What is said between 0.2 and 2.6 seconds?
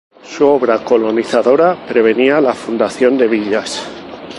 Su obra colonizadora prevenía la